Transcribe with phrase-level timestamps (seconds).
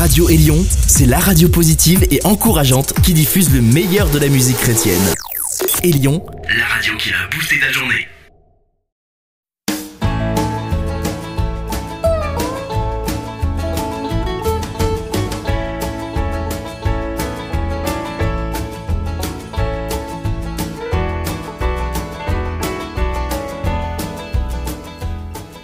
[0.00, 4.56] Radio Élion, c'est la radio positive et encourageante qui diffuse le meilleur de la musique
[4.56, 4.98] chrétienne.
[5.82, 6.24] Élion,
[6.56, 8.08] la radio qui a boosté ta journée.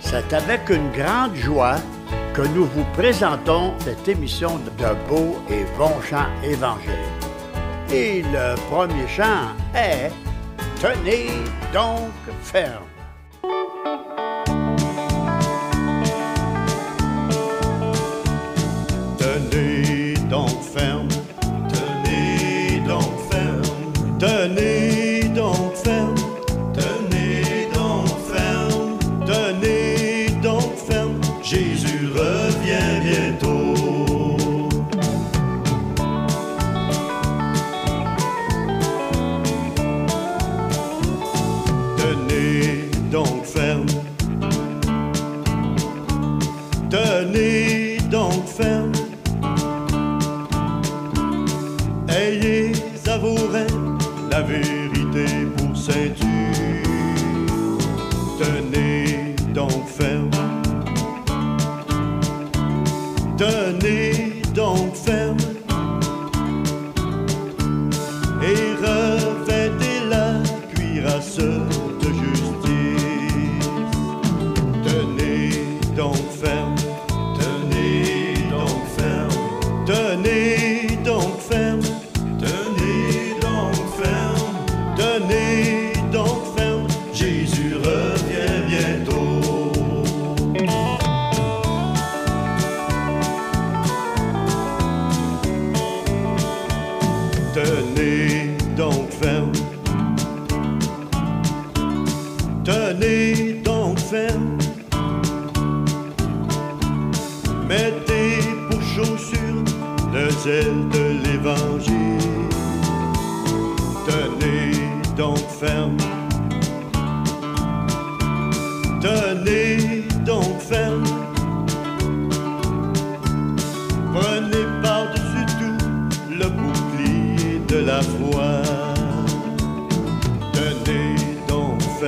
[0.03, 1.79] C'est avec une grande joie
[2.37, 7.00] que nous vous présentons cette émission de beaux et bons chants évangéliques.
[7.90, 10.11] Et le premier chant est
[10.79, 11.30] Tenez
[11.72, 12.11] donc
[12.43, 12.85] ferme.
[19.18, 21.08] Tenez donc ferme,
[21.71, 25.05] tenez donc ferme, tenez
[63.47, 64.05] Tenez donc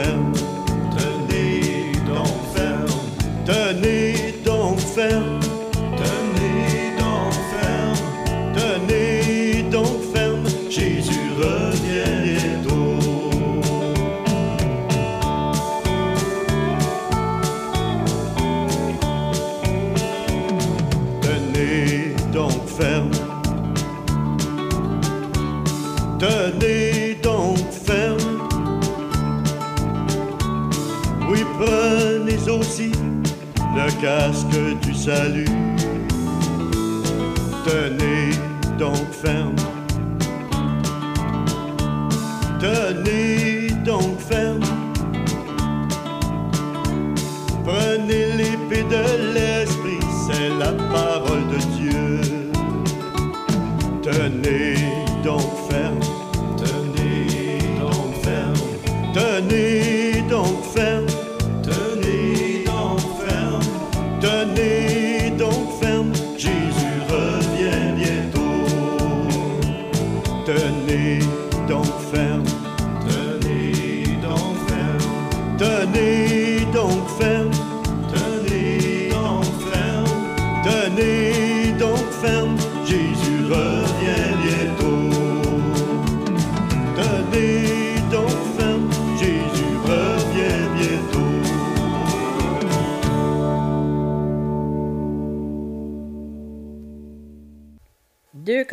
[0.04, 0.27] donc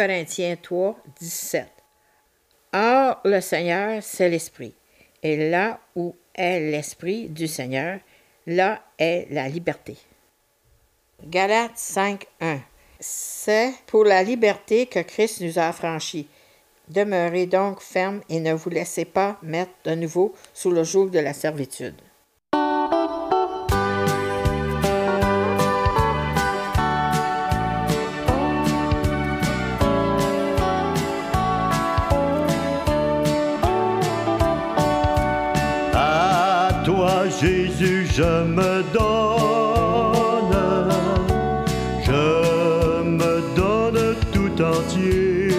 [0.06, 1.68] Corinthiens 3, 17.
[2.74, 4.76] Or, le Seigneur, c'est l'Esprit.
[5.24, 8.00] Et là où est l'Esprit du Seigneur,
[8.46, 9.98] là est la liberté.
[11.24, 12.60] Galates 5, 1.
[13.00, 16.28] C'est pour la liberté que Christ nous a affranchis.
[16.88, 21.18] Demeurez donc fermes et ne vous laissez pas mettre de nouveau sous le joug de
[21.18, 22.00] la servitude.
[37.78, 40.56] Jésus, je me donne,
[42.04, 45.50] je me donne tout entier.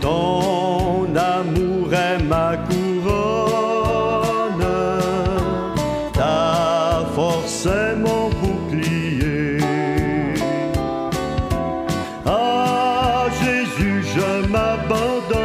[0.00, 3.84] Ton amour est ma couronne,
[6.14, 9.58] ta force est mon bouclier.
[12.24, 15.39] Ah Jésus, je m'abandonne.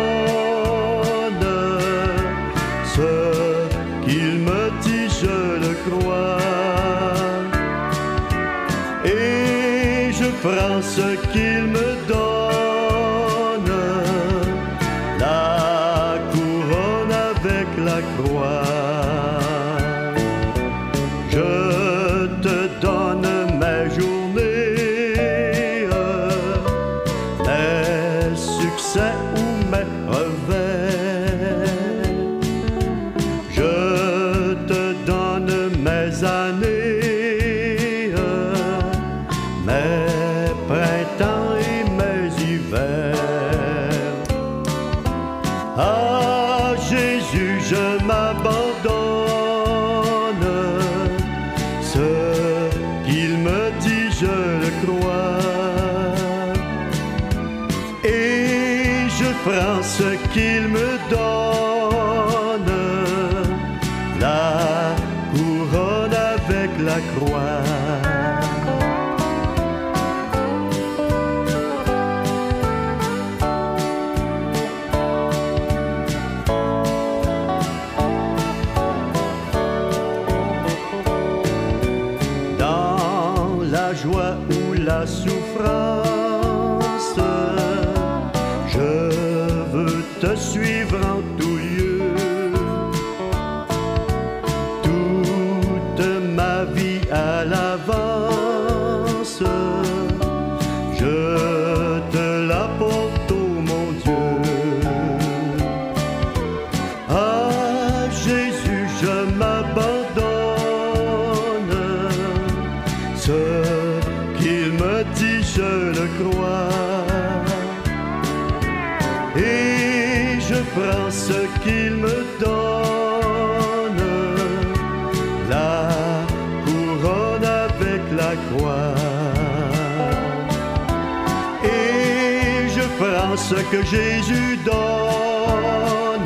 [133.86, 136.24] Jésus donne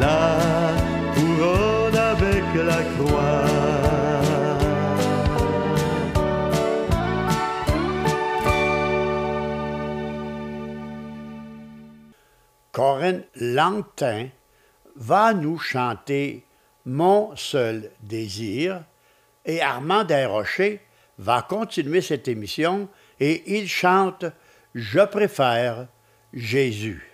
[0.00, 0.38] la
[1.14, 3.44] couronne avec la croix.
[12.72, 14.28] Corinne Lantin
[14.96, 16.46] va nous chanter
[16.86, 18.82] Mon seul désir
[19.44, 20.80] et Armand Desrochers
[21.18, 22.88] va continuer cette émission
[23.20, 24.24] et il chante
[24.74, 25.86] Je préfère
[26.32, 27.07] Jésus.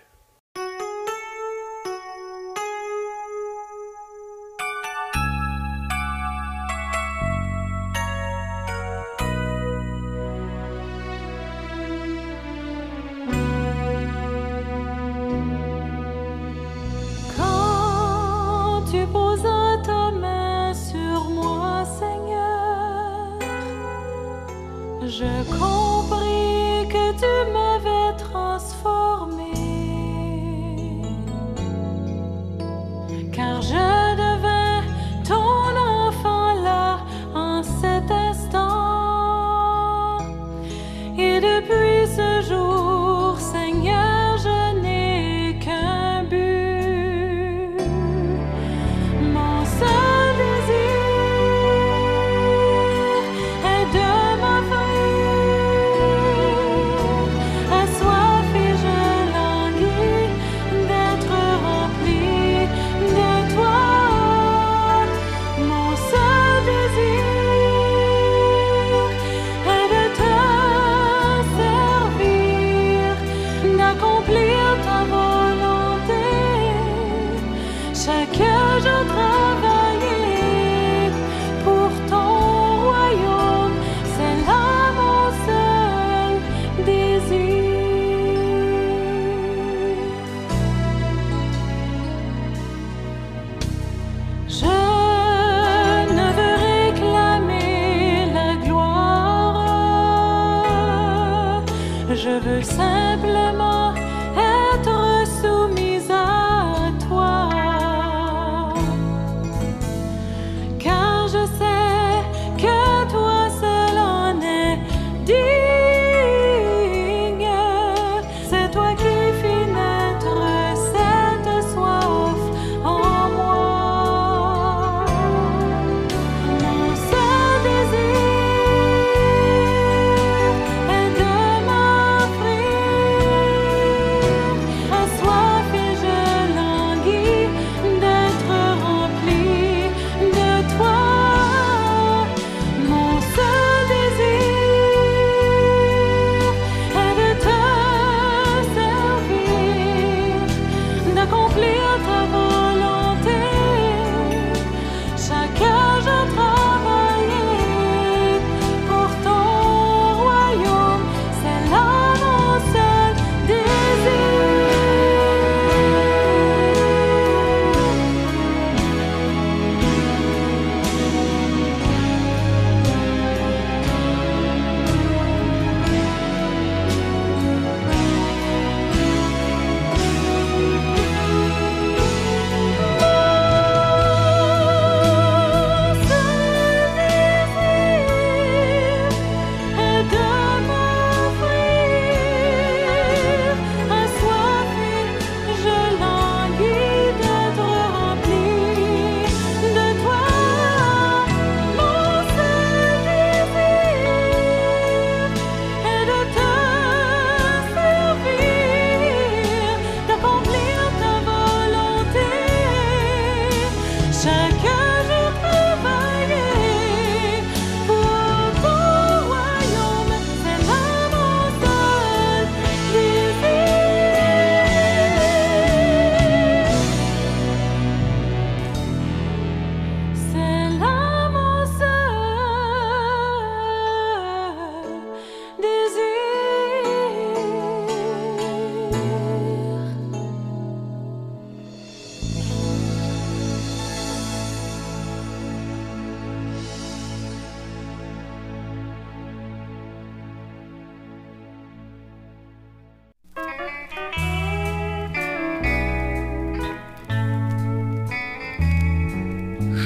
[102.65, 103.04] person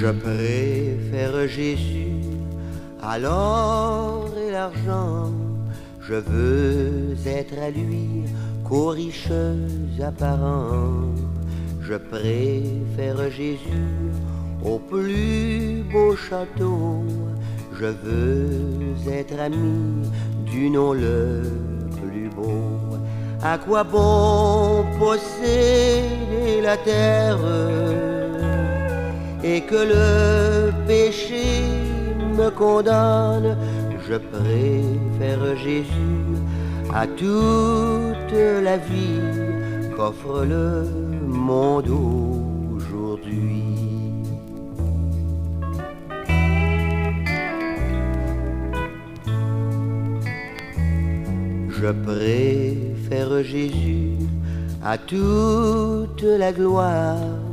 [0.08, 2.24] préfère Jésus
[3.02, 5.32] à l'or et l'argent.
[6.02, 8.24] Je veux être à lui
[8.64, 9.32] qu'aux riches
[10.02, 11.14] apparents.
[11.82, 14.14] Je préfère Jésus
[14.64, 17.04] au plus beau château.
[17.74, 20.10] Je veux être ami
[20.46, 21.44] du nom le
[22.02, 22.64] plus beau.
[23.42, 28.09] À quoi bon posséder la terre?
[29.44, 31.64] Et que le péché
[32.38, 33.58] me condamne
[34.08, 36.26] Je préfère Jésus
[36.94, 39.22] à toute la vie
[39.96, 40.86] qu'offre le
[41.28, 41.90] monde
[42.76, 43.64] aujourd'hui.
[51.70, 54.18] Je préfère Jésus
[54.84, 57.49] à toute la gloire.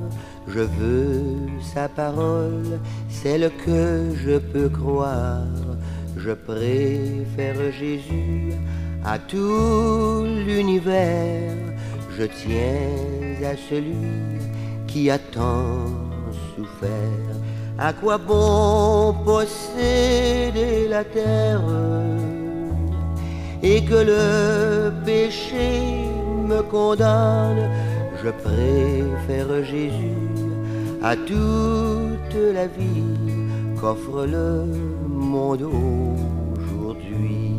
[0.56, 5.42] Je veux sa parole, celle que je peux croire.
[6.16, 8.54] Je préfère Jésus
[9.04, 11.52] à tout l'univers.
[12.16, 14.40] Je tiens à celui
[14.86, 15.84] qui a tant
[16.54, 17.34] souffert.
[17.76, 21.60] À quoi bon posséder la terre
[23.62, 25.82] et que le péché
[26.48, 27.70] me condamne,
[28.24, 30.35] je préfère Jésus
[31.10, 33.04] à toute la vie
[33.80, 34.64] qu'offre le
[35.08, 37.52] monde aujourd'hui.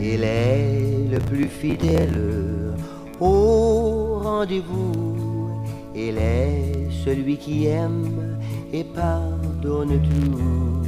[0.00, 2.76] Il est le plus fidèle
[3.18, 5.50] au rendez-vous.
[5.96, 8.38] Il est celui qui aime
[8.72, 10.79] et pardonne tout.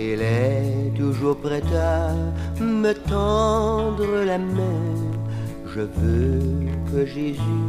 [0.00, 2.12] Il est toujours prêt à
[2.62, 4.94] me tendre la main.
[5.74, 6.40] Je veux
[6.92, 7.66] que Jésus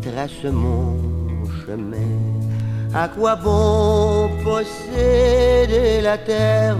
[0.00, 0.96] trace mon
[1.66, 2.16] chemin.
[2.94, 6.78] À quoi bon posséder la terre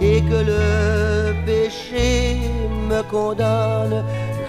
[0.00, 2.36] et que le péché
[2.88, 4.04] me condamne?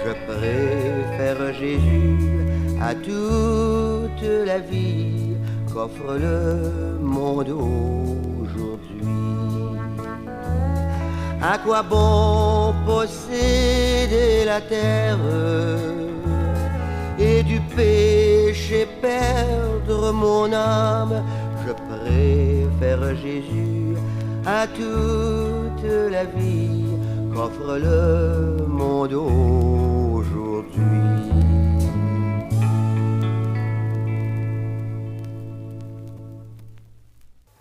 [0.05, 2.45] Je préfère Jésus
[2.79, 5.33] à toute la vie
[5.73, 7.49] qu'offre le monde
[11.47, 15.19] À quoi bon posséder la terre
[17.19, 21.23] et du péché perdre mon âme?
[21.63, 23.95] Je préfère Jésus
[24.43, 26.85] à toute la vie
[27.31, 30.81] qu'offre le monde aujourd'hui.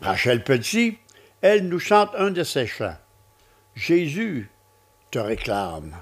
[0.01, 0.97] Rachel Petit,
[1.43, 2.97] elle nous chante un de ses chants.
[3.75, 4.51] Jésus
[5.11, 5.97] te réclame.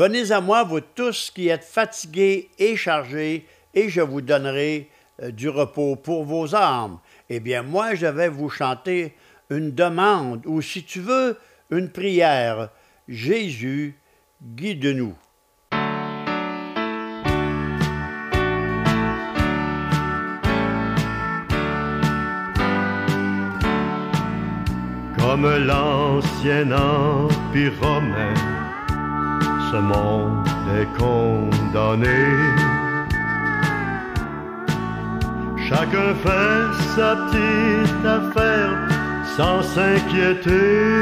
[0.00, 4.88] Venez à moi, vous tous qui êtes fatigués et chargés, et je vous donnerai
[5.22, 6.98] euh, du repos pour vos âmes.
[7.28, 9.14] Eh bien, moi, je vais vous chanter
[9.50, 11.36] une demande, ou si tu veux,
[11.70, 12.70] une prière.
[13.08, 13.98] Jésus,
[14.42, 15.14] guide-nous.
[25.18, 28.49] Comme l'ancien empire romain,
[29.70, 32.20] ce monde est condamné.
[35.68, 38.72] Chacun fait sa petite affaire
[39.36, 41.00] sans s'inquiéter.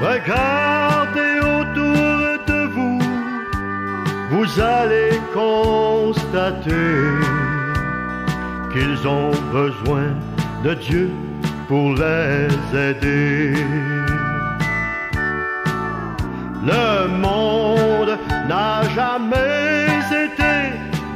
[0.00, 2.98] Regardez autour de vous,
[4.30, 6.96] vous allez constater
[8.72, 10.08] qu'ils ont besoin
[10.64, 11.10] de Dieu
[11.68, 12.48] pour les
[12.88, 13.95] aider.
[16.66, 19.86] Le monde n'a jamais
[20.24, 20.54] été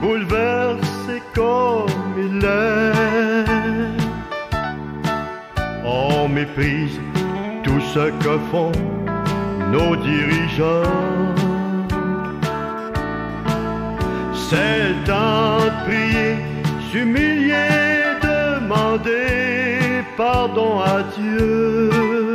[0.01, 4.01] bouleversé comme il est.
[5.85, 7.01] On méprise
[7.65, 8.71] tout ce que font
[9.73, 11.35] nos dirigeants.
[14.49, 16.37] C'est le prier,
[16.93, 22.30] s'humilier, demander pardon à Dieu.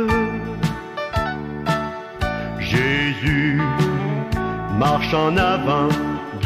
[4.86, 5.88] Marche en avant,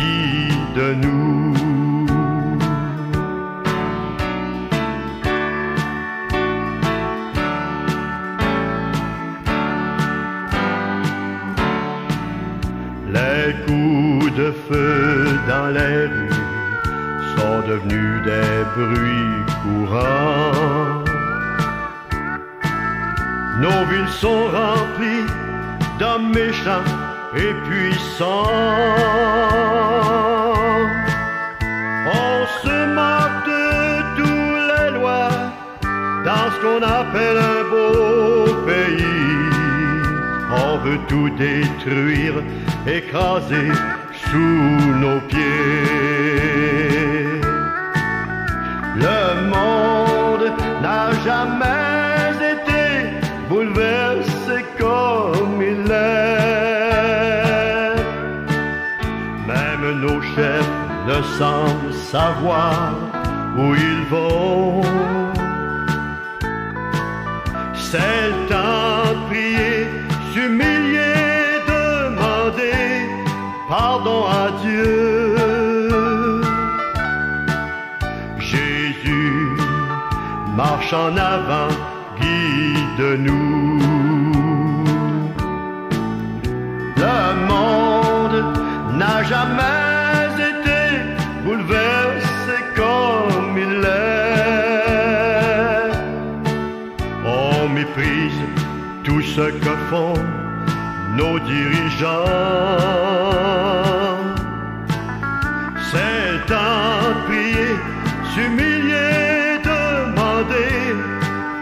[0.00, 1.54] guide-nous.
[13.16, 16.42] Les coups de feu dans les rues
[17.36, 21.04] sont devenus des bruits courants.
[23.64, 25.28] Nos villes sont remplies
[25.98, 26.99] d'hommes méchants
[27.36, 28.46] et puissants.
[32.22, 33.62] On se moque de
[34.16, 35.36] toutes les lois
[36.24, 39.00] dans ce qu'on appelle un beau pays.
[40.52, 42.34] On veut tout détruire,
[42.86, 43.70] écraser
[44.30, 45.40] sous nos pieds.
[48.96, 51.89] Le monde n'a jamais
[61.18, 62.92] ne savoir
[63.58, 64.82] où ils vont.
[67.74, 69.88] C'est le temps de prier,
[70.32, 71.14] s'humilier,
[71.66, 73.08] demander
[73.68, 75.36] pardon à Dieu.
[78.38, 79.56] Jésus
[80.56, 81.72] marche en avant,
[82.20, 83.80] guide-nous.
[86.96, 87.18] Le
[87.50, 88.38] monde
[88.98, 89.79] n'a jamais
[99.40, 100.18] ce que font
[101.16, 102.26] nos dirigeants.
[105.90, 106.66] C'est de
[107.26, 107.72] prier,
[108.30, 110.74] s'humilier, demander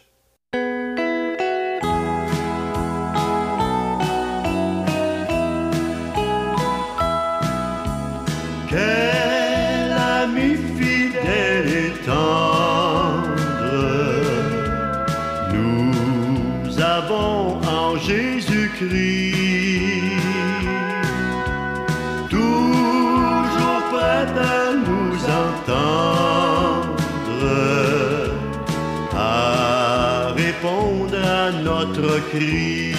[32.33, 32.95] Il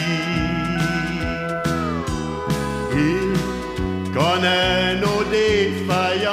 [4.13, 6.33] connaît nos défaillances,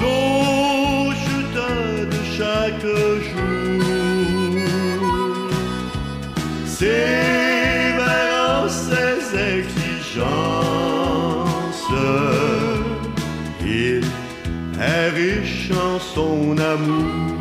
[0.00, 1.66] nos chutes
[2.12, 2.86] de chaque
[3.28, 3.82] jour.
[6.66, 9.18] C'est vers ses
[9.56, 10.26] exigences,
[13.64, 14.04] il
[14.80, 17.37] est riche en son amour.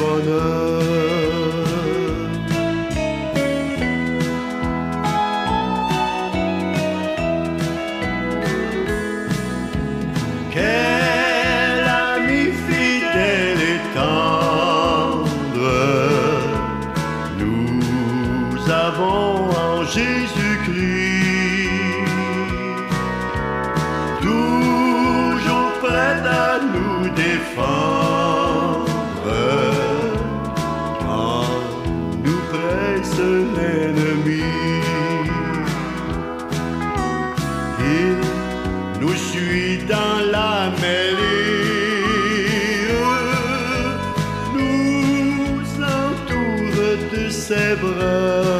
[0.00, 0.61] bana.
[47.82, 48.51] bras.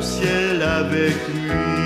[0.00, 1.79] au ciel avec lui.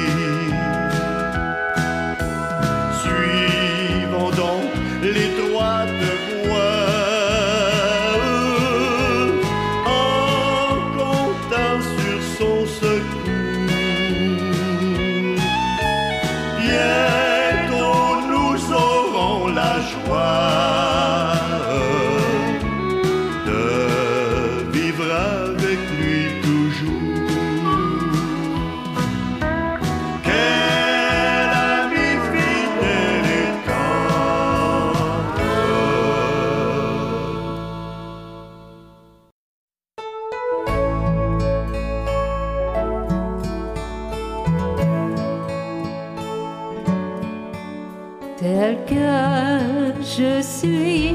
[50.45, 51.15] suis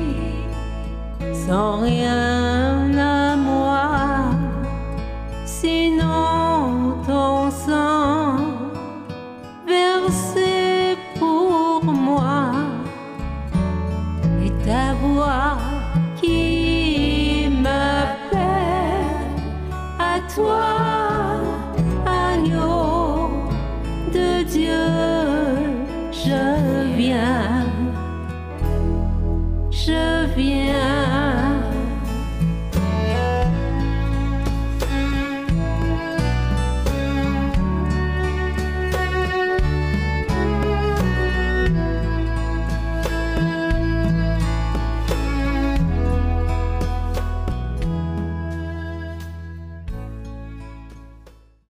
[1.46, 2.59] sans rien.